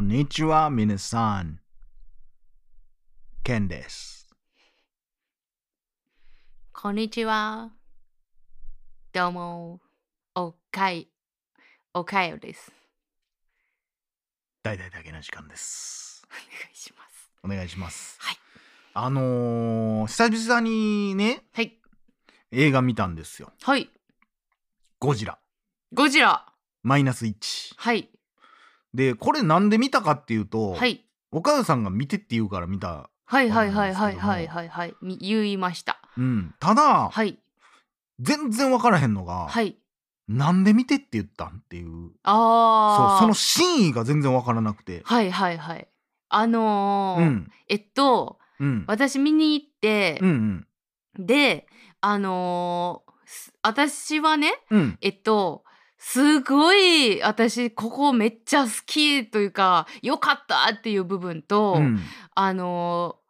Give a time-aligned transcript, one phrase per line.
[0.00, 1.60] こんにちは、皆さん。
[3.44, 4.30] ケンです。
[6.72, 7.70] こんにちは。
[9.12, 9.80] どうも、
[10.34, 11.08] おかい、
[11.92, 12.72] おかよです。
[14.62, 16.26] 大々だけの時間です。
[16.30, 17.30] お願いします。
[17.44, 18.16] お願いします。
[18.20, 18.36] はい。
[18.94, 21.76] あのー、久々にね、はい。
[22.52, 23.52] 映画見たんですよ。
[23.60, 23.90] はい。
[24.98, 25.38] ゴジラ。
[25.92, 26.46] ゴジラ。
[26.82, 27.74] マイナス1。
[27.76, 28.08] はい。
[28.94, 31.04] で、これなんで見たかっていうと、はい。
[31.32, 33.08] 岡田さんが見てって言うから見た。
[33.24, 34.94] はいはいはいはいはいはいはい。
[35.00, 36.00] み言いました。
[36.18, 36.54] うん。
[36.58, 37.38] ただ、はい。
[38.18, 39.76] 全然わからへんのが、はい。
[40.28, 41.86] なんで見てって言ったんっていう。
[41.86, 43.20] そうああ。
[43.20, 45.02] その真意が全然わからなくて。
[45.04, 45.88] はいはいはい。
[46.28, 47.50] あのーうん。
[47.68, 48.84] えっと、うん。
[48.86, 50.66] 私見に行ってうん
[51.18, 51.26] う、ん。
[51.26, 51.66] で、
[52.00, 54.98] あのーす私はね、うん。
[55.00, 55.64] えっと、
[56.02, 62.00] すごい私ここめっちゃ好きというか良かったっていう部分と、うん。
[62.34, 63.20] あのー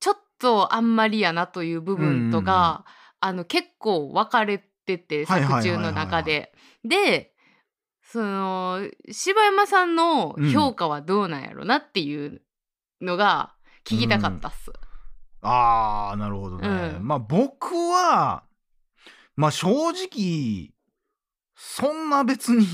[0.00, 2.86] ちょっとあんまりやなという部分とが、
[3.20, 6.52] あの結構分かれてて作中の中で。
[6.84, 7.32] で
[8.02, 12.42] その柴山さんの評価はどうなんやろなっていう
[13.00, 14.72] のが聞きたかったっす。
[15.42, 18.42] ああなるほどね、うんまあ僕は
[19.36, 20.72] まあ正直
[21.62, 22.66] そんな別にっ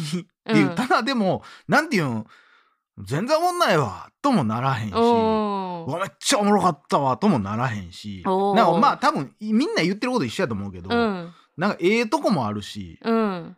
[0.45, 0.75] ていう、うん。
[0.77, 2.25] ただでもなんていうん
[3.05, 11.33] 全然おもんないわともならへんしわめっちゃおもろかったわともならへんしなんかまあ多分みんな言ってること一緒やと思うけど、うん。
[11.57, 13.57] なんかええとこもあるしうん。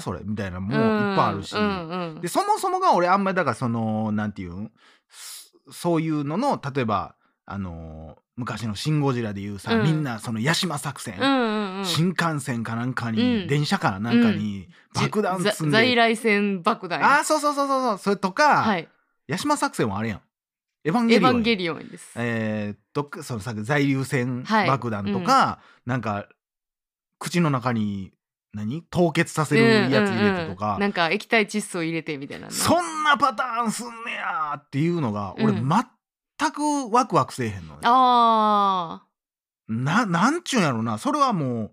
[0.00, 4.72] それみたいなのもいっぱいあるし、うんうんでそもそもが俺あんまりだからそのなんていうん
[5.08, 9.84] そそういうのの例えばあのー昔の「シン・ゴジラ」でいうさ、うん。
[9.84, 11.84] みんなそのヤシマ作戦、うんうんうん。
[11.84, 13.46] 新幹線かなんかに、うん。
[13.46, 17.06] 電車かなんかに爆弾じ積ん在来線爆弾や。
[17.06, 17.98] ああそうそうそうそうそう。
[17.98, 18.88] それとか、はい。
[19.28, 20.20] ヤシマ作戦はあれやん。
[20.84, 22.12] エヴァンエゲリオァンゲリオンです。
[22.16, 26.28] えー、どっかそのさ在留線はい爆弾とか、なんか
[27.18, 28.12] 口の中に
[28.52, 28.82] 何？
[28.90, 32.52] 凍結させるやつ入れてとか、うんうんうんなんか液体窒素入れてみたいなの。
[32.52, 35.54] そんなパターンすんねやーっていうのが俺うん。
[35.68, 35.68] 全
[36.52, 39.02] くワクワクせえへんのね、あ
[39.68, 40.98] ななんちゅうんやろな。
[40.98, 41.70] それはもう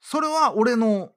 [0.00, 1.12] それは俺の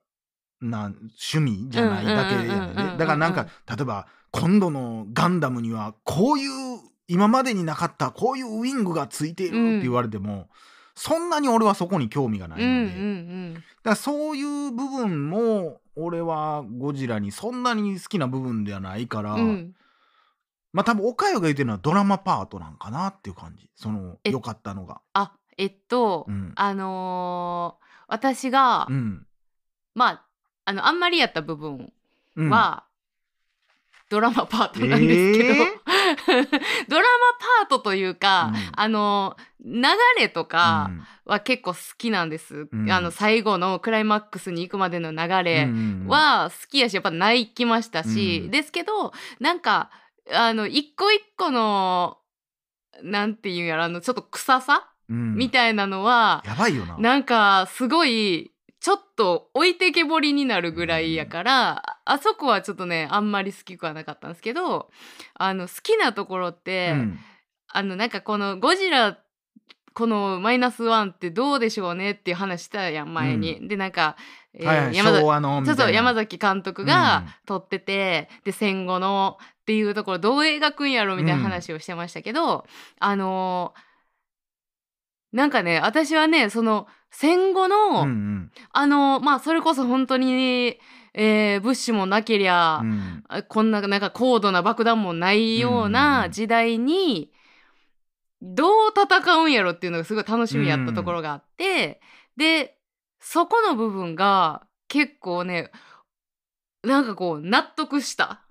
[0.61, 0.95] なん
[1.31, 10.47] 趣味じゃないだけやうんうんうんうんうんうんねんだからなんか例えば今度のガンダムにはこういう今までになかったこういうウィングがついているって言われても、
[10.95, 19.75] そんなに俺はそこに興味がなあいので、うんうんだからそういう部分も俺はゴジラにそんなに好きな部分ではないから、うんうん
[20.73, 23.69] まあ多分岡代が言ってるのはドラマパートなんかなっていう感じ。
[23.75, 25.01] そのえ良かったのが。
[25.13, 26.51] あえっと、うん。
[26.55, 29.25] あのー私が、うん。
[29.95, 30.25] まあ
[30.65, 31.91] あのあんまりやった部分
[32.35, 32.85] うん、は、
[34.09, 35.67] ドラマパートなんですけど、え
[36.87, 38.71] ドラマパートというか、うん。
[38.75, 39.81] あの流
[40.19, 40.91] れとか
[41.25, 42.91] は結構好きなんです、うん。
[42.91, 46.05] あの最後のクライマックスに行くまでの流れ、うん。
[46.07, 48.51] は好きやしやっぱ泣きましたし、うん。
[48.51, 49.89] ですけどなんか
[50.31, 52.17] あの一個一個の
[53.01, 55.35] なんていうんやろあのちょっと臭さ、うん。
[55.35, 56.97] みたいなのはやばいよな。
[56.97, 64.89] なんかすごいちょっと置いてけぼりになるぐらいやから、ああそこはちょっとねあんまり好きくはなかったんですけど
[65.35, 67.19] あの好きなところって、うん。
[67.75, 69.17] あのなんかこのゴジラ
[69.93, 73.67] このマイナスワンってどうでしょうねっていう話したやん前に。
[73.67, 74.15] でなんか、
[74.53, 74.95] えーはいはい、
[75.93, 77.33] 山崎監督がうん。
[77.45, 82.65] 撮ってて、で戦後のっていうところどう描くんやろみたいな話をしてましたけど、
[82.99, 83.93] あのー
[85.35, 88.51] なんかね私はねその戦後の、うんうん。
[88.71, 90.77] あのーまあそれこそ本当に、
[91.15, 92.81] えー物資もなけりゃ、
[93.47, 96.31] こんななんか高度な爆弾もないよううんうんうなん。
[96.31, 97.31] 時代に
[98.45, 102.01] どう戦うんやろっていうのがすごい楽しみやったところがあって、
[102.35, 102.75] で
[103.19, 105.71] そこの部分が結構ね
[106.83, 108.41] なんかこう納得した。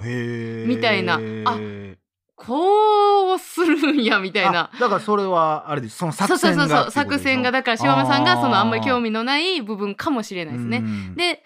[0.00, 1.20] みたいな。
[1.44, 1.58] あ
[2.36, 4.70] こうするんやみたいな。
[4.74, 4.78] あ。
[4.80, 5.98] だからそれはあれです。
[5.98, 10.82] その作戦がそうそうそう作戦がだから柴山さんがそのあんまり興味味のない部分かもしれないですね。
[11.14, 11.44] でで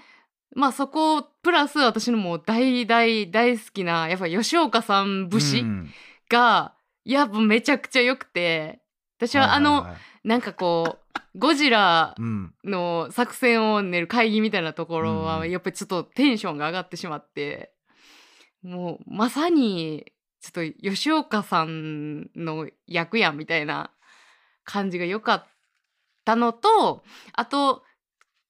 [0.54, 5.64] まあそこプラス私のもう大大大好きなやっぱ吉岡さん節
[6.30, 6.74] が
[7.12, 8.80] やっぱめちゃくちゃ良くて。
[9.18, 9.84] 私はあの
[10.22, 10.98] なんかこ
[11.34, 12.54] うゴジラうん。
[12.64, 17.72] の作戦を練る会議みたいなところうんはやっぱりちょっとテンションが上がってしまって。
[18.62, 23.90] もうまさにちょっと吉岡さんの役やんみたいな
[24.64, 25.46] 感じが良かっ
[26.24, 27.02] たのと
[27.32, 27.82] あと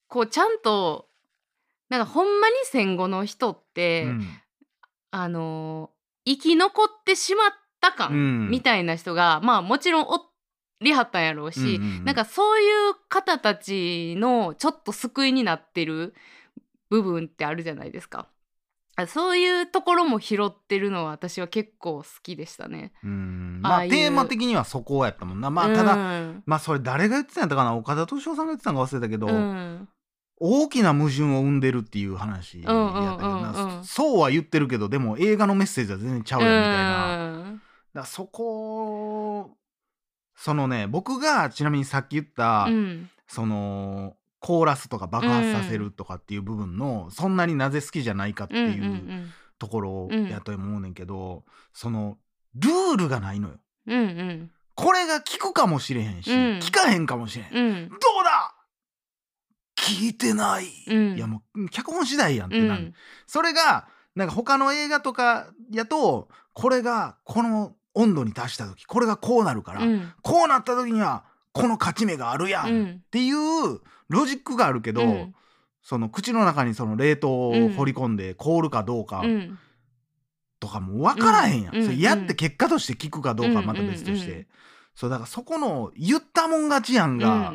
[0.08, 1.08] こうちゃんと
[1.88, 4.26] なんかほんまに戦後の人って、うん。
[5.10, 5.90] あの
[6.26, 8.50] 生き残ってしまったう感ん。
[8.50, 10.20] みたいな人が、まあもちろんお
[10.80, 12.04] りはったんやろうし、うんうんうん。
[12.04, 16.14] なんかそういう方たちのちょっと救いになってる
[16.90, 18.28] 部分ってあるじゃないですか。
[18.96, 22.92] あそういうところも拾ってるのは私は結構好きでしたね。
[23.04, 23.60] うん。
[23.62, 25.50] まあテーマ的にはそこやったもんな。
[25.50, 26.42] まあただ、うん。
[26.46, 27.76] まあそれ誰が言ってたんやったかな？
[27.76, 29.88] 岡田斗司夫さんが言ってたんか忘れたけど、うん。
[30.40, 33.84] 大きな矛盾を生んでるっていう話やったけどうんうんうんな、うん。
[33.84, 37.57] そうは言ってるけどでも映画のメッセージは全然ちゃうやんみたいな。
[37.94, 39.56] うんだそこ
[40.36, 43.10] そのね僕がちなみにさっき言った、うん。
[43.26, 48.78] そのコーラスとか爆発させるとかっていう部分の、そんなになぜ好きじゃないかってうんうんい
[49.24, 50.28] うところうん。
[50.28, 52.16] やと思うねんけど、その
[52.54, 53.54] ルールがないのよ。
[53.86, 54.50] うんうん。
[54.76, 56.60] これが効くかもしれへんし、うん。
[56.60, 57.48] 効かへんかもしれん。
[57.52, 57.88] うん。
[57.88, 58.54] どうだ？
[59.76, 61.16] 聞いてない、うん。
[61.16, 62.94] いやもう脚本次第やんってなる、うん
[63.26, 70.12] それがなんか他の映画とかやとこれがこの温度に達した時これがこうなるから、うん。
[70.22, 73.02] こうなった時にはこの勝ち目があるやん、っうん。
[73.10, 75.34] ていうロジックがあるけど、うん。
[75.82, 79.58] その口の中にその冷凍を放り込んで凍るかどうかうん。
[80.60, 81.84] とかも分からへんやん、うん。
[81.84, 84.46] それやって結果として効くかどうかはまた別として、
[84.94, 87.52] そうだからそこの言ったもん勝ちやんが、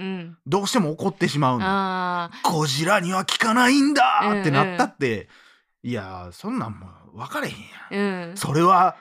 [0.47, 1.65] どうしても怒ってしまうの。
[1.65, 5.27] あゴジラには効かないんだってなったって、
[5.83, 7.57] いやそんなんもう分かれへんや
[7.91, 8.25] ん。
[8.27, 8.37] ーうん。
[8.37, 8.95] それは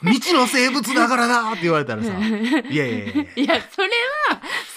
[0.00, 3.22] 未知の生物だからだって言われたらさ、いやいやいやいや。
[3.36, 3.88] いやそれ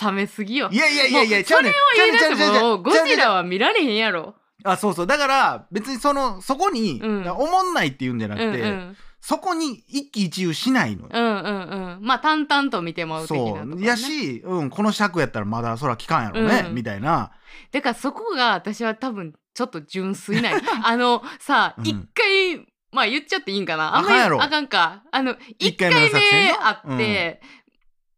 [0.02, 0.70] は冷めすぎよ。
[0.72, 1.74] いやいやいやいや、ちゃうねん。
[1.96, 4.36] 言い出してちゃうねんちゃうねんもゴジラは見られへんやろ。
[4.64, 5.08] あ、そうそう。
[5.08, 7.28] だから、別にその、そこに、うん。
[7.30, 8.98] おもんないっていうんじゃなうんくて、うん
[9.28, 11.10] そこに一喜一憂しないのよ。
[11.12, 12.00] うんうんうん。
[12.04, 13.84] まあ淡々と見てまう的なとこそう。
[13.84, 16.76] やし、うん、この尺やったらまだそら期間やろね、うん。
[16.76, 17.32] みたいな。
[17.72, 21.88] だからそこが私は多分ちょっと純粋なんよ あのさうん。
[21.88, 23.96] 一、回まあ言っちゃっていいんかな。
[23.96, 25.04] あんまりあかんやろあかんか。
[25.12, 27.42] あの一一回回目あって、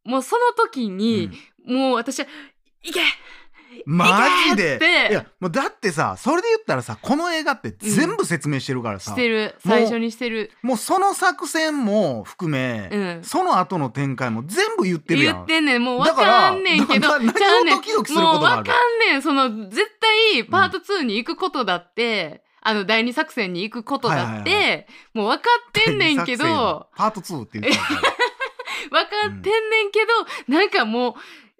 [0.04, 1.32] もうその時に、
[1.66, 2.26] もう私は
[2.84, 3.02] 「いけ
[3.86, 5.08] マジで。
[5.10, 9.56] いやもうだってさそれで言ったらさこの映画って全部説明してるからさ、してる。
[9.66, 10.52] 最初にしてる。
[10.62, 13.24] もうその作戦も含め、うん。
[13.24, 15.36] その後の展開も全部言ってるやん。
[15.36, 15.84] 言ってんねん。
[15.84, 17.08] もう分だかんねんけど。
[17.20, 17.32] 何を
[17.76, 18.58] ドキドキすることがある。
[18.58, 19.22] もう分かんねん。
[19.22, 19.92] その絶
[20.34, 24.84] 対パート2に行くことだって、あの第二作戦に行くことだって、はいはいは
[25.14, 26.44] もう分かってんねんけど。
[26.44, 28.02] 分パート2って言ってたから
[29.08, 30.00] かってんねんけ
[30.48, 31.14] ど、なんかもう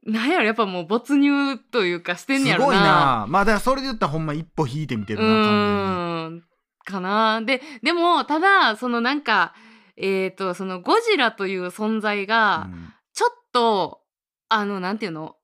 [0.06, 2.88] なんやろやっぱもう没入というかしてんねやすごいろな。
[2.88, 6.44] なまあだからそれで言ったらほんま一歩引いてみてうるな完ーん。
[6.86, 7.42] かな。
[7.42, 9.54] ででもただそのなんか
[9.98, 12.70] えっ、とそのゴジラという存在が、
[13.14, 14.02] ちょっと
[14.48, 15.36] あのなんていうの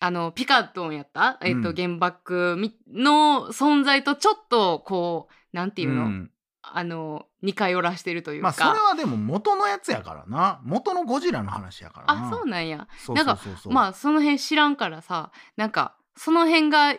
[0.00, 1.74] あのピカドンやった、えっとうん。
[1.74, 6.30] 原爆みの存在とちょっとこうなんていうの、うん。
[6.62, 10.60] あの似通らしてるというまか、あそれはでも元のやつやからな。
[10.64, 12.26] 元のゴジラの話やからな。
[12.28, 12.88] あそうなんや。
[13.08, 13.38] なんか
[13.68, 16.96] まあその辺知らんからさなんかその辺が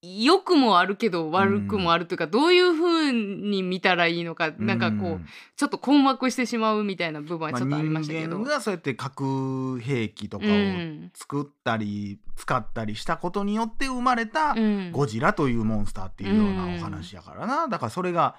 [0.00, 5.20] 良くもあるけど悪くもあるというか、どういう風に見たらいいのか、なんかこう
[5.56, 8.36] ちょっと困惑してしまうみたいな部分はちょっとありましたけど。
[8.36, 11.10] 人間がそうやって核兵器とかうをん。
[11.14, 14.92] 作ったり使ったりしたことによって生まれたうん。
[14.92, 18.36] ゴジラというモンスターっていうようなお話やからな、だからそれが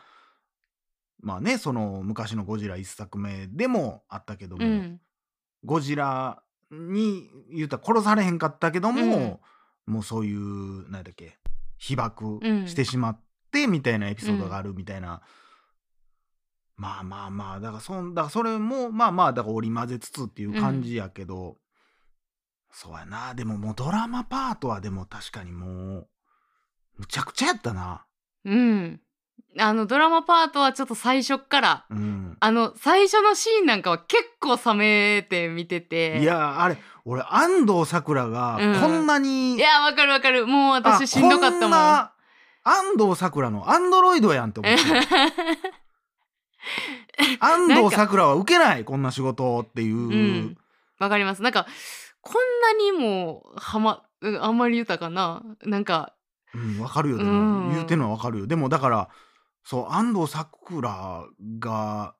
[1.21, 5.01] まあねその昔のゴジラ一作目でもあったけども、うん。
[5.65, 9.41] ゴジラに言うたら殺されへんかったけども、
[9.85, 11.37] もうそういうなんだっけ
[11.77, 13.21] 被爆してしまっ
[13.51, 15.21] てみたいなエピソードがあるみたいな、
[16.77, 21.57] まあまあまあだからそんだからそれもまあまあだから織り交ぜつつっていう感じやけど、
[22.71, 23.33] そうやな。
[23.33, 26.07] でももうドラマパートはでも確かにもう
[26.99, 28.05] むちゃくちゃやったな。
[28.45, 29.01] うん。
[29.57, 32.37] あのドラマパートはちょっと最初っからうん。
[32.39, 36.19] あの最初のシーンなんかは結構冷めて見てて。
[36.21, 38.79] いやあれ俺安藤サクラがうん。
[38.79, 40.47] こんなに、いやわかるわかる。
[40.47, 41.61] もうあ私しんどかったもん。
[41.61, 42.13] こな
[42.63, 44.79] 安藤サクラのアンドロイドやんって思って。
[47.39, 50.57] 安藤サクラは受けないこんな仕事っていう、うん。
[50.99, 51.41] わかります。
[51.41, 51.65] なんか
[52.21, 56.13] こんなにもはまうんあんまり豊かななんか
[56.53, 57.33] うん、わかるよでも、う
[57.69, 57.69] ん。
[57.71, 58.47] 言うてんのはわかるよ。
[58.47, 59.09] でもだから
[59.63, 61.25] そう安藤サクラ
[61.59, 62.15] が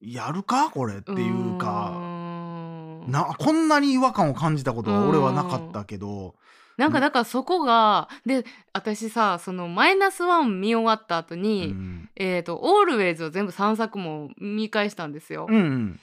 [0.00, 0.70] やるか？
[0.70, 1.92] これっていうか。
[1.94, 3.10] ーん。
[3.10, 6.34] なこんなに違和感を感じたことは俺はなかったけど、
[6.76, 12.08] なんかだからそこがで私さそのマイナスワン見終わった後うに、ん。
[12.16, 15.46] えっ、とオールウェイズを全部3作も見返したんですよ。
[15.48, 16.00] うんうん。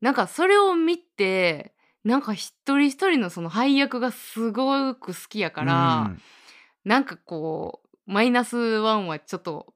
[0.00, 1.72] なんかそれを見て
[2.04, 6.12] なんか一人一人のその配役がすごく好きやから、
[6.84, 9.72] なんかこうマイナスワンはちょっと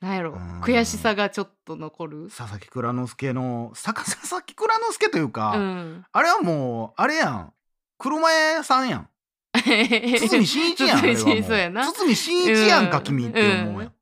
[0.00, 0.60] なんやろうん。
[0.62, 2.28] 悔しさがちょっと残る？
[2.30, 6.06] 佐々木蔵之介の 佐々木蔵之介というか、うん。
[6.10, 7.52] あれはもうあれやん。
[7.98, 9.08] 車屋さんやん。
[9.52, 11.92] 堤真一やん 堤真一やな。
[11.92, 13.04] 堤真一やんか、うん。
[13.04, 13.92] 君って思うやん、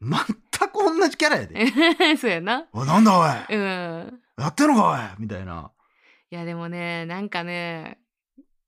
[0.00, 2.16] 全く同じキャラやで。
[2.16, 3.56] そうやな「おいなんだおい。
[3.56, 4.20] うん。
[4.36, 5.70] やってんのかおい!」みたいな。
[6.30, 7.98] いやでもねなんかね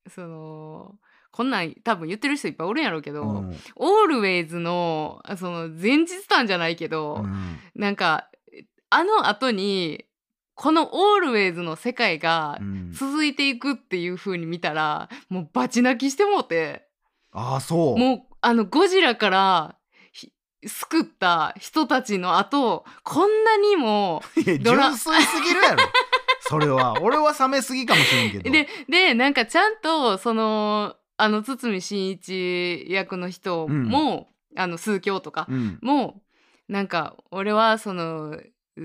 [0.08, 0.94] その
[1.34, 3.56] こんなん多分言ってる人いっぱいおるんやろうけど、うん。
[3.74, 7.58] オールウェイズのその前日談じゃないけど、うん。
[7.74, 8.28] なんか
[8.88, 10.04] あの後に
[10.54, 12.92] このオールウェイズの世界がうん。
[12.92, 16.86] 続いていくっていう風に見たらもうバチ泣きしてもうて。
[17.32, 17.98] ああそう。
[17.98, 19.74] もうあのゴジラから
[20.12, 20.30] ひ
[20.64, 24.54] 救った人たちの後こんなにも 純
[24.96, 25.82] 粋すぎるやろ。
[26.46, 27.02] それは。
[27.02, 28.48] 俺は冷めすぎかもしれんけど。
[28.52, 35.78] ででなんかちゃんとそのあの堤真一役の人も、あの鈴京とかうん。
[35.83, 36.23] も
[36.68, 38.40] なんか俺はその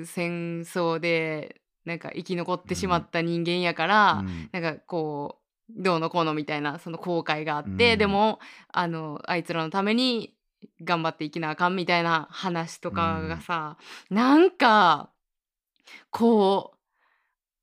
[0.05, 4.49] 戦争でなんか生き残ってしまった人間やから、うん。
[4.51, 5.37] なんかこ
[5.69, 7.99] うどうのこうのみたいなその後悔があって、うん。
[7.99, 8.39] でも
[8.71, 10.35] あのあいつらのために
[10.83, 13.77] 頑張って生きなあかんみたいな話とかがさ、
[14.09, 15.09] なんか
[16.09, 16.78] こう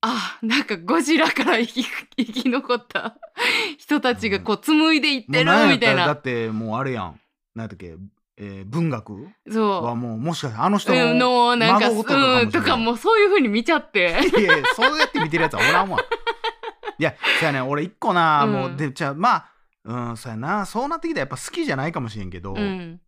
[0.08, 1.84] あなんかゴジラから生き
[2.16, 3.16] 生き残った。
[3.76, 6.06] 人たちがこう紡いでいってるみたいな。
[6.06, 7.20] だってもうあれやん。
[7.56, 7.96] 何やっけ、
[8.36, 9.28] えー文学？
[9.50, 9.84] そう。
[9.84, 14.20] はもうもしかしてあの人うんののなんかうんとかもうそういう風に見ちゃって。
[14.38, 15.98] いやそうやって見てるやつはおらんわ。
[16.98, 18.52] いやそうやね俺一個な、うん。
[18.52, 19.48] もうでじゃあまあ
[19.84, 20.66] うんそうやな。
[20.66, 23.00] そうなってきたらやっぱ好きじゃないかもしれんけど、うん。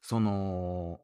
[0.00, 1.00] その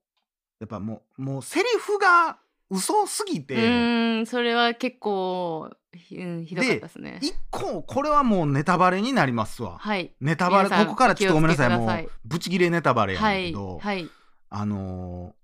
[0.61, 2.39] やっぱもうもうセリフが
[2.71, 7.19] 嘘すぎうて、ーんそれは結構ひ,、うん、ひどかったですね。
[7.21, 9.79] 一個これはもうネタバレになりますわ。
[9.79, 10.15] はい。
[10.21, 11.77] ネタバレここからちょっとごめんなさい。
[11.77, 14.09] もうブチギレネタバレやんけど、はい
[14.49, 15.41] あのー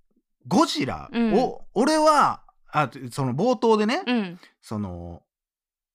[0.49, 1.83] ゴジラを、うん。
[1.83, 4.38] 俺はあその冒頭でね、うん。
[4.62, 5.23] その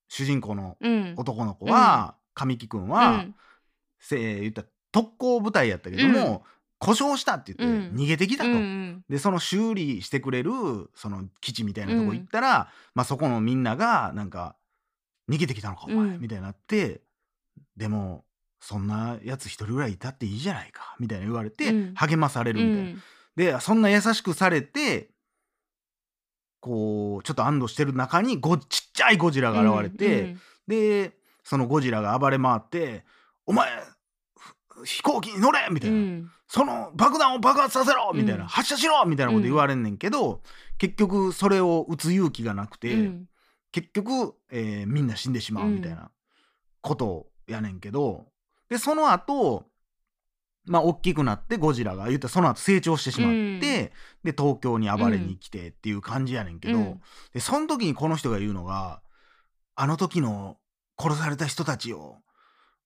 [0.09, 1.13] 主人公のうん。
[1.15, 3.35] 男の子は、神木君うは、ん。
[3.99, 6.43] せ言ったら特攻部隊やったけども、
[6.81, 7.95] 故障したって言ってうん。
[7.95, 8.49] 逃げてきたと。
[8.49, 9.05] うんうん。
[9.07, 10.51] でその修理してくれる
[10.95, 14.55] その基地みたいなとこ行ったら、まあ、そこのみんながなんか
[15.29, 17.01] 「逃げてきたのかお前」うんみたいになって
[17.77, 18.25] でも
[18.59, 21.93] そんなやつ一人ぐらいいたっていいじゃないかみたいな言われてうん。
[21.93, 22.89] 励まされうるみたいな。
[22.89, 23.03] ん。
[23.35, 25.11] でそんな優しくされて
[26.59, 30.35] こうちょっと安堵してる中にゴちっちゃいゴジラが現れて、
[30.67, 33.03] でそのゴジラが暴れ回って
[33.47, 33.97] 「お前ふ
[34.85, 35.97] 飛行機に乗れ!」みたいな。
[35.97, 36.31] うん。
[36.47, 38.47] その爆弾を爆発させろみたいな、うん。
[38.47, 40.41] 発射しろみたいなこと言われんねんけど、
[40.77, 43.29] 結局それを撃つ勇気がなくて、うん。
[43.71, 46.11] 結局、えーみんな死んでしまうみたいな
[46.81, 48.25] ことやねんけど
[48.67, 49.65] でその後
[50.65, 53.59] まあ大きくなってゴジラが言ったらその後成長してしまって、うん。
[53.61, 53.91] で
[54.37, 57.01] 東京に暴れに来てっていう感じやねんけど、うん。
[57.33, 59.01] でその時にこの人が言うのが
[59.75, 60.57] 「あの時の
[60.99, 62.17] 殺された人たちを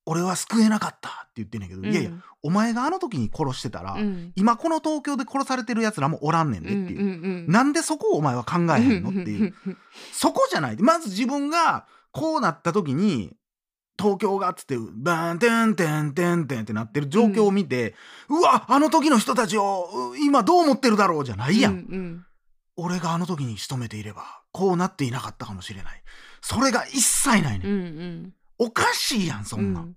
[0.05, 2.11] 俺は救えなかった」って言ってんねんけど、いやいや
[2.43, 4.31] お前があの時に殺してたら、うん。
[4.35, 7.11] 今この東京で殺されてるやつらもおらんねんでっていう、うんう
[7.49, 9.55] んなんでそこをお前は考えへんのっていう。
[10.13, 10.77] そこじゃない。
[10.77, 13.35] まず自分がこうなった時に
[13.97, 17.95] 東京がっつってバーンテンテンテンテンってなってる状況を見て、
[18.29, 22.25] うわあの時の人たちをう今どう思ってるだろうじゃないやん、うんうん。
[22.77, 26.03] 俺があの時に仕留めていればこうなっていなかったかもしれない。
[26.41, 29.81] それが一切ないねん、うんうんおかしいやんそんな。
[29.81, 29.95] ん、うん。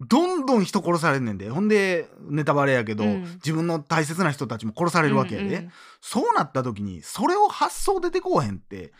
[0.00, 1.50] どんどん人殺されんねんで。
[1.50, 3.22] ほんでネタバレやけど、うん。
[3.36, 8.92] 自分の大切な人たちも殺されるわけやで、うんうんそうなった時にそれを発想出てこうへんって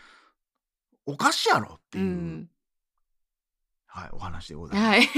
[1.05, 2.49] おかしいやろっていう、うん。
[3.87, 5.09] はい、お話でございます、はい。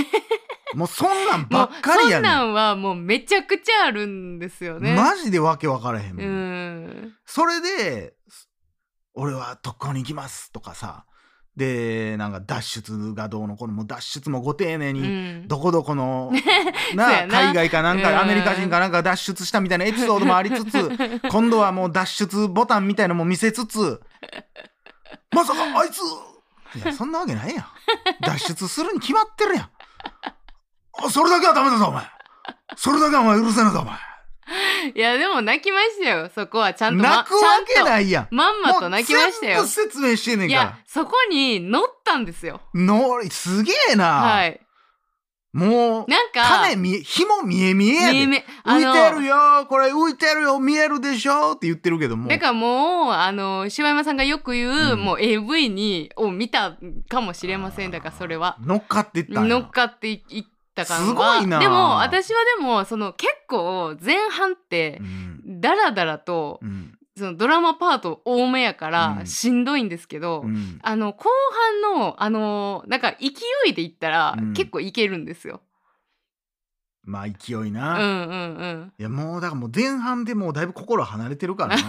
[0.75, 4.95] もうそんなんばっかりやねそんなんんはもうめちゃくちゃあるんですよね。
[4.95, 7.15] マジでわけ分からへんもん、うん。
[7.25, 8.13] それで
[9.13, 11.05] 「俺は特攻に行きます」とかさ
[11.61, 15.01] でなんか脱出がどうのこうのもう脱出もご丁寧うに、
[15.43, 15.47] ん。
[15.47, 17.39] どこどこの そうなやな。
[17.41, 18.03] 海外かなんうん。
[18.03, 20.89] かアメリカ人かなんか脱出したみたいなエピソードもありつつ
[21.29, 24.01] 今度はもう脱出ボタンみたいなのも見せつつ
[25.35, 25.99] まさかあいつ
[26.83, 27.65] いやそんなわけないやん。
[28.21, 29.69] 脱出するに決まってるやん。
[31.05, 32.03] あそれだけはダメだぞお前。
[32.75, 33.95] それだけはお前許せないぞお前
[34.95, 36.29] いやでも泣きましたよ。
[36.33, 38.25] そこはちゃんと、ま、泣くわけないやん。
[38.25, 39.65] とまんまと泣きましたよ。
[39.65, 42.61] 説明してんねんいやからそこに乗ったんですよ。
[42.73, 44.59] のすげえな、はい。
[45.53, 48.25] もうなんか種見え紐見え見えやで。
[48.25, 52.29] 見え浮いてるのよこれ浮いてるよ見えるでしょって言ってるけども。
[52.29, 54.99] だからもうあの柴山さんがよく言う、うん。
[55.01, 56.77] もう AV にを見た
[57.09, 57.91] かもしれません。
[57.91, 58.57] だからそれは。
[58.61, 61.59] 乗っかっていった乗っかっていいった感すごいな。
[61.59, 69.27] でも私はでもその結構前半ってうんダラダラとうんそのドラマパート多めやからうん。
[69.27, 70.79] しんどいんですけど、うん。
[70.81, 71.29] あの後
[71.83, 73.27] 半のあのなんか勢
[73.67, 74.53] いでいったらうん。
[74.53, 75.61] 結構いけるんですよ。
[77.03, 78.33] まあ勢いうんな、いうんう
[78.65, 78.93] ん。
[78.97, 81.83] やもうだからもう前半でもうだいぶ心離れてるからな。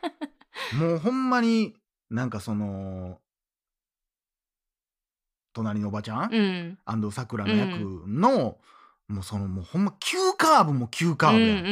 [0.78, 1.74] もうほんまに
[2.10, 3.18] なんかその
[5.56, 6.78] 隣のおばちゃん、うん。
[6.84, 8.58] 安藤サクラの役の、
[9.08, 11.70] もうそのもうほんま急カーブも急カーブやん、うんう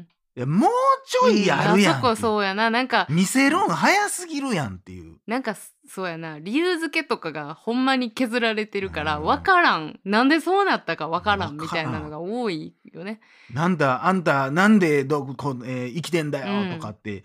[0.00, 0.06] ん
[0.36, 0.70] いやもう
[1.06, 2.70] ちょいやるやんあそこそうやな。
[2.70, 5.16] なんか見せるん早すぎるやんっていう。
[5.26, 5.56] なんか
[5.88, 6.38] そうやな。
[6.38, 9.24] 理由付けとかがほんまに削られてるからうん。
[9.24, 9.98] 分からん。
[10.04, 11.84] なんでそうなったか分からんわからん。
[11.84, 13.20] みたいなのが多いよね。
[13.52, 17.24] なんだあんたなんでどこ、えー生きてんだよとかって、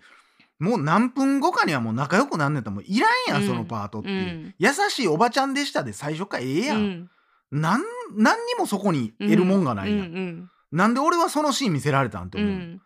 [0.59, 3.47] もう何分後かにはもう仲良くなんねんったらもういらんやん、うん。
[3.47, 4.55] そのパートっていう、うん。
[4.57, 7.09] 優しいおばちゃんでしたで最初からええやん、うん。
[7.51, 7.81] なん
[8.15, 12.81] 何にもそこに得るもんがないやん、うんうんなんで俺はそのシーン見せられたんって思う、うん。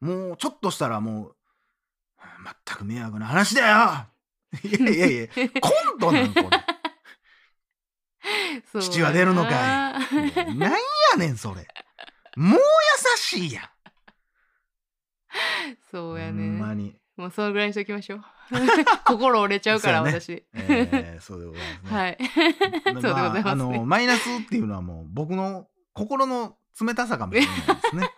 [0.00, 1.36] もうちょっとしたらもう
[2.66, 4.06] 全く迷惑な話だよ。
[4.64, 5.28] いやいやいや
[5.60, 6.48] コントなんこれ。
[8.80, 9.52] 父は出るのかい。
[9.52, 10.78] やななんや
[11.18, 11.68] ねんそれ。
[12.34, 13.64] もう優しいやん
[15.90, 18.20] そうやほんまねに、もうそのぐらいにしときましょう。
[19.04, 20.12] 心折れちゃうからね。
[20.12, 20.44] 私。
[20.54, 22.18] えー、 そうでございますね、はい。
[22.84, 23.50] そうでございますね。
[23.50, 28.10] あのマイナスっていうのはもう僕の心の冷たさかもしれないですね。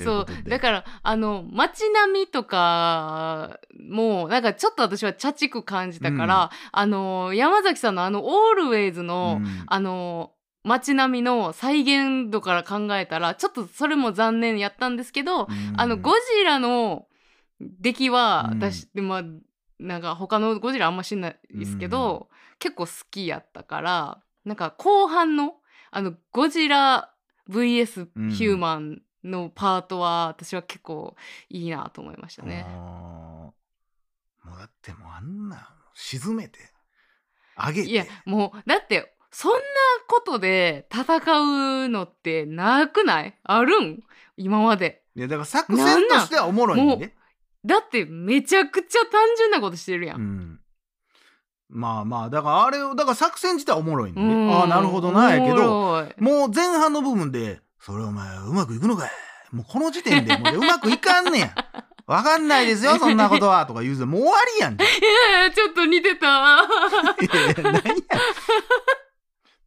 [0.00, 0.48] そう。
[0.48, 9.64] だからあの街並みとかもなんかちょっと私は茶畜感じたから、あの山崎さんのあの「オールウェイズの」うん。
[9.66, 10.32] あの
[10.64, 15.48] 街並みの再現度から考えたらちょっとそれも残念やったんですけど、うん。
[15.76, 17.06] あのゴジラの
[17.60, 18.58] 出来はうん。
[18.62, 19.22] 私、でまあ
[19.78, 22.28] なんか他のゴジラあんま知んないですけど、
[22.58, 25.54] 結構好きやったからなんか後半の
[25.90, 27.12] あのゴジラ
[27.50, 28.30] VS うん。
[28.30, 31.14] ヒューマンのパートは私は結構
[31.48, 32.64] いいなと思いましたね。
[32.68, 33.54] も
[34.46, 36.58] うだってもうあんな沈めて
[37.56, 37.90] 上げて。
[37.90, 39.58] いやもうだってそんな
[40.06, 41.18] ことで戦
[41.86, 43.34] うのってなくない？
[43.42, 44.00] あるん？
[44.36, 45.02] 今まで。
[45.16, 47.12] いやだから作戦としてはおもろいんで、
[47.64, 50.20] だってめちゃくちゃ単純なことしてるやん。
[50.20, 50.60] うん、
[51.68, 59.10] まあまあだからあれをだから作戦自体はおもろいんで、うんああなるほどなやけどおもう前半の部分で「それお前うまくいくのかい?」
[59.50, 61.54] もうこの時点でもううまくいかんねや。
[62.06, 64.84] わかんないですよそんなことはとか言うてもう終わりやんけ。
[64.84, 66.26] いやいやちょっと似てた。
[66.26, 67.80] いやいや何や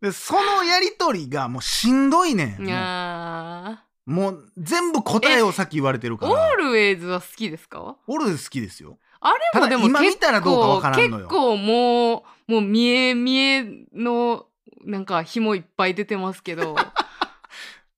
[0.01, 2.65] でそのやりとりがもうしんどいねん。
[2.67, 6.53] いやもう全部答えをさっき言われてるーオから。
[6.53, 7.97] ールウェイズは好きですか？
[8.07, 8.97] 俺好きですよ。
[9.19, 11.27] あれもでも今見たらどうかわからんのよ。
[11.27, 14.45] 結構もうもう見え見えの
[14.86, 16.75] なんか紐いっぱい出てますけど。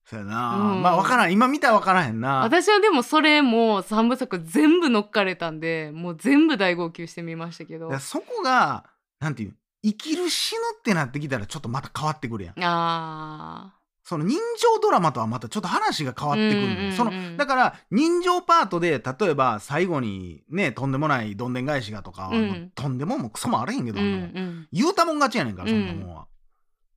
[0.05, 0.81] そうやな、うん。
[0.81, 1.31] まあわからん。
[1.31, 2.39] 今見たらわからへんな。
[2.39, 7.99] 私はでもそれも3部作全部乗っかれたんでもう全部大号泣してみましたけど。
[7.99, 8.85] そこが
[9.19, 12.55] なんていう生きる死ぬってなってきたらちょっとまた変わってくるやん。
[12.63, 22.71] あその人情ドラマとはまたちょっと話が変わってくるうんうんうんそのだから人情パートで例えば最後にねとんでもないどんでん返しがとかは、うん。
[22.73, 24.67] とんでももクソもあれへんけど、ーうんうん。
[24.71, 26.27] 言うたもん勝ちやねんからそんなもんは。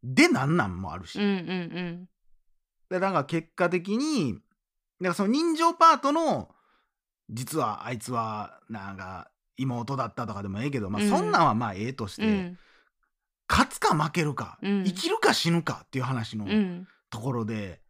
[0.03, 1.19] でなんなんもあるし。
[1.19, 2.09] うんうん
[2.89, 4.43] でだから結果的にだか
[5.09, 6.49] らその人情パートの
[7.31, 12.59] 実はあいつはなんか妹だったとかでもええけど、まあ、うんそんなんはまあええとして、うんうん
[13.53, 14.85] 勝つか負けるか、うん。
[14.85, 16.89] 生きるか死ぬかっていう話のうん。
[17.11, 17.83] ところで、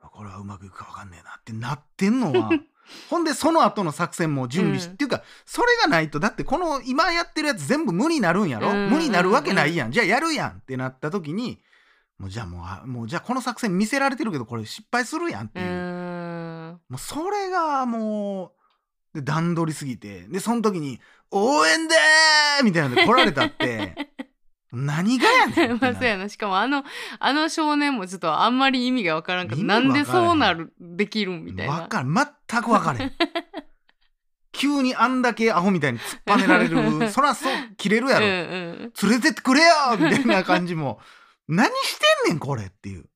[0.00, 2.50] これはうまくいくか分かんねえなってなってんのは
[3.08, 8.90] ほんでその後の作戦も準備し、うんっていうかそれがないとだってこの今やってるやつ全部無になるんやろ、うん。
[8.90, 9.92] 無になるわけないやん。
[9.92, 11.62] じゃあやるやんってなった時に
[12.18, 16.80] もうじゃあもうあもうじゃあこの作戦見せられてるけどこれ失敗するやんってういう、ーん。
[16.88, 18.52] もうそれがも
[19.14, 23.94] うで段取りすぎてでその時に「応援でー!」みたいなので来られたって
[24.72, 26.28] 何がやねん まあそうやな。
[26.28, 26.84] しかもあの
[27.18, 31.72] あの少年もちょっとあんまり意味がわからんかったなんでそうなるできるんみたいな。
[31.72, 32.08] わかる。
[32.48, 33.12] 全く分かれん。
[34.52, 41.00] 急にあんだけアホみたいに突っぱねられるそらそう切れるやろ、うんうん連れてってくれよみたいな感じも。
[41.48, 43.00] 何してんねんこれっていう。
[43.00, 43.06] う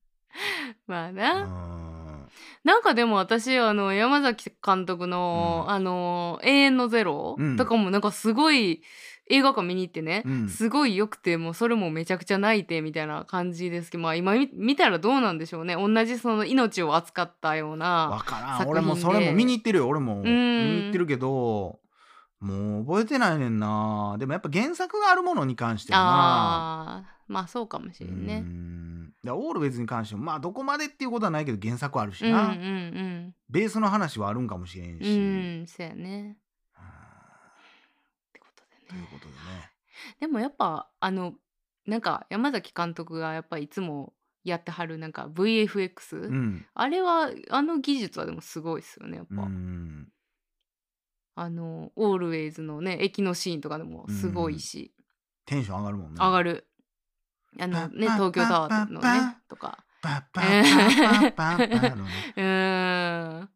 [0.87, 2.29] まあな、ん。
[2.63, 5.73] なんかでも私あの山崎監督の、うん。
[5.73, 7.55] あの永遠のゼロ、うん。
[7.57, 8.83] とかもなんかすごい
[9.29, 10.49] 映画館見に行ってね、うん。
[10.49, 15.75] すごい良くてもうそれもめちゃくちゃ泣いてみたいな感じですけどまあ今見見たらどうなんでしょうね。
[15.75, 18.57] 同じその命を扱ったような分からん。
[18.59, 18.71] 作品で。
[18.71, 19.87] 俺もそれも見に行ってるよ。
[19.87, 20.23] 俺もん。
[20.23, 21.79] 見に行ってるけど
[22.39, 24.15] もう覚えてないねんな。
[24.19, 27.05] でもやっぱ原作があるものに関してはな。
[27.05, 28.77] あまあそうかもしれんうねん。
[29.23, 35.21] だオールウェイズに関してもまあどこまでっていうことはないけど原作あるしうんうんな、ベースの話はあるんかもしれんうんし、う
[35.63, 36.37] んそうやね
[38.87, 39.71] ということでね。
[40.19, 41.33] でもやっぱあの
[41.85, 46.65] なんか山崎監督がやっぱいつもやってはるなんか VFX、うん。
[46.73, 50.07] あれはあの技術はでもすごいですよねやっぱ、うん。
[51.35, 54.93] あのオールウェイズのね駅のシーンとかでもすごいし、
[55.45, 56.17] テンション上がるもんね。
[56.19, 56.67] 上がる。
[57.59, 59.83] あのね東京タワーのねとか。
[60.01, 60.67] パッパッパ
[61.27, 63.49] ッパッパッのねうーんっ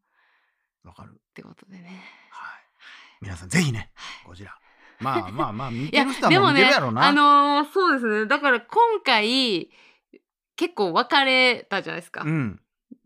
[0.83, 2.63] わかるてことでねはい
[3.21, 3.91] 皆さんぜひね
[4.25, 4.57] こちら
[5.01, 8.25] まあまあまあ見てる人はもうでもね見てるやろうな、あのーそうですね。
[8.27, 9.69] だから今回
[10.55, 12.59] 結構分かれたじゃないですか、うん、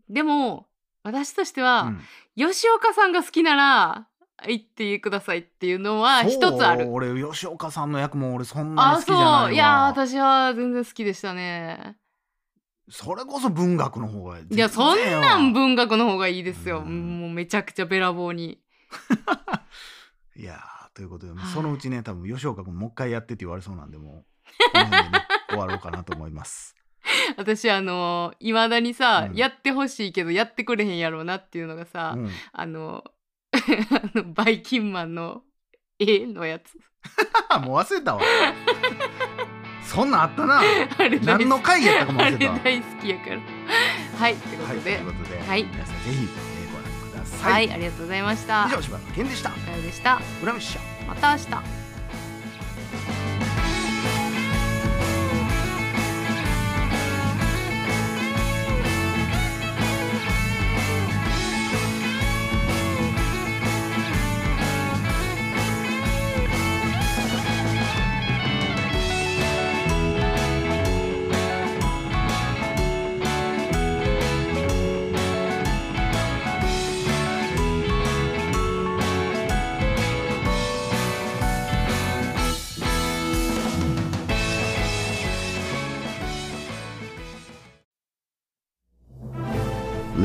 [0.08, 0.66] でも
[1.02, 2.00] 私としてうは、ん、
[2.36, 4.08] 吉岡さんが好きなら
[4.46, 6.88] 行ってくださいっていうのは一つある。
[6.90, 9.42] 俺吉岡さんの役も俺そんな好きじゃないわ。
[9.44, 9.54] そう。
[9.54, 11.96] いや私は全然好きでしたね。
[12.88, 17.20] それこそ文学の方がいやそんなん文文学の方がいいですよ、うん。
[17.20, 18.60] もうめちゃくちゃべらぼうに。
[20.36, 21.52] いやーということで、はい。
[21.52, 24.24] そのうちね多分吉岡君もう一回やってって言われそうなんでもう
[24.72, 26.74] この辺でね終わろうかなと思います。
[27.36, 29.36] 私あのいまだにさ、うん。
[29.36, 32.30] やってほしいけどやってくれへんやろうなっていうのがさ、うん。
[32.52, 33.04] あの
[34.34, 35.42] バイキンマンの
[35.98, 36.78] 絵のやつ。
[37.62, 38.22] もう忘れたわ。
[39.82, 40.62] そんなんあったな。
[41.22, 42.58] 何の会議やったかもあ忘れたわ。
[42.58, 43.40] れ大好きやから。
[44.18, 45.64] はいってこはい、とでということで、はい。
[45.64, 46.45] 皆さんぜひ、
[47.26, 47.52] さい。
[47.52, 49.50] はい、ありがとうございました以上、柴田健でした。
[49.50, 50.80] お疲れでした裏飯者。
[51.06, 51.85] また明日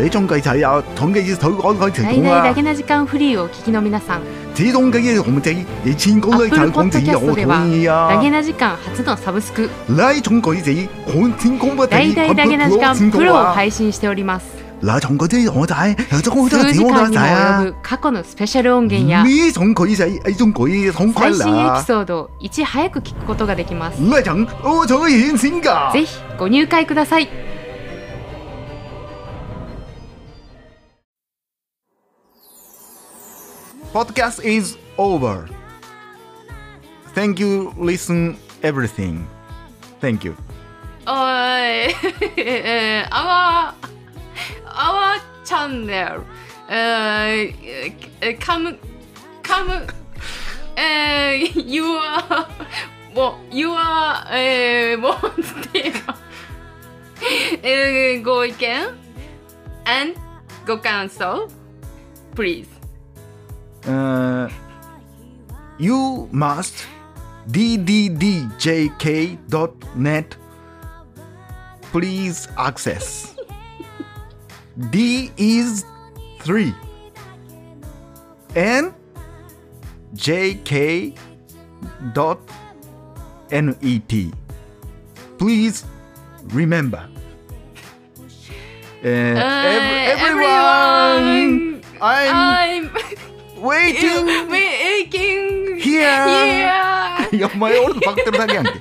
[0.02, 2.64] 你仲計仔啊，統計頭講佢成大功啊々だけ！
[2.64, 4.22] な時間フリーをお聞きの皆さん
[4.58, 8.32] 自動嘅嘢控制，你千公嘅睇公子我同意だけ啊！
[8.32, 13.54] な時間初のサブスク拉重舉子，看天公不大々だけな時間天プロを啊！
[13.54, 17.62] 配信しております拉重嗰啲我仔，有種好多数時錢我間にも及仔啊！
[17.62, 21.84] ぶ過去のスペシャル音源や呢種舉仔，呢種舉痛快最新エピ啦！
[21.86, 25.94] ソードをいち早く聞くことができます拉重我才顯先㗎。
[25.94, 27.30] ぜひご入会ください
[33.92, 35.50] Podcast is over.
[37.14, 39.28] Thank you, listen everything.
[40.00, 40.36] Thank you.
[41.06, 41.92] おい
[42.38, 43.74] えー、our
[44.68, 46.24] our channel
[46.70, 48.78] えー、come
[49.42, 49.88] come
[50.78, 52.48] えー、you are
[53.16, 55.14] もう you are えー、もう
[55.74, 56.18] テーマ
[57.64, 58.88] えー、ご意見
[59.86, 60.14] and
[60.68, 61.50] ご感想
[62.36, 62.81] please
[63.86, 64.50] Uh,
[65.80, 66.86] you must
[69.12, 70.36] dddjk.net
[71.92, 73.36] please access.
[74.90, 75.84] D is
[76.40, 76.74] 3
[78.56, 78.94] and
[80.16, 81.18] jk
[82.14, 82.40] dot
[83.52, 84.32] net.
[85.38, 85.84] Please
[86.54, 87.08] remember.
[89.04, 92.81] Uh, ev- everyone, I'm I'm
[93.62, 96.02] waiting making here.
[96.02, 98.72] yeah いや、お前俺とパクってるだけやんけ。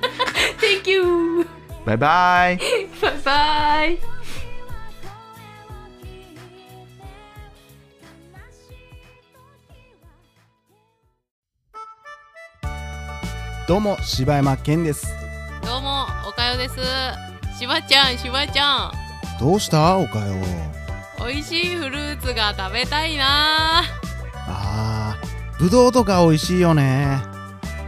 [0.59, 1.47] thank you
[1.85, 2.57] バイバイ。
[3.01, 3.97] バイバイ
[13.67, 15.07] どうも、柴山健です。
[15.63, 16.75] どうもおかよです
[17.57, 18.91] しばちゃんしばちゃん
[19.39, 20.33] どうしたおかよ。
[21.25, 23.83] 美味しいフルーツが食べたいな
[25.61, 27.21] ぶどうとか美味しいよね。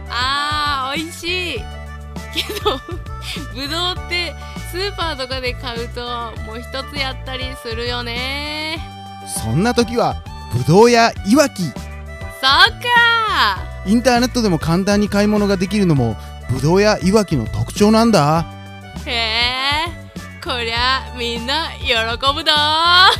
[0.08, 1.58] あー美味しい。
[2.32, 2.78] けど
[3.52, 4.32] ぶどうって
[4.70, 6.00] スーパーとかで買うと
[6.46, 8.78] もう一つやったりするよね。
[9.42, 10.14] そんな時は
[10.52, 11.64] ぶどうやいわき。
[11.64, 13.58] そっか。
[13.86, 16.16] インターネットでも簡単に買い物ができるのも
[16.48, 18.46] ぶどうやいわきの特徴なんだ。
[19.04, 21.94] へえこりゃみんな喜
[22.34, 23.10] ぶだ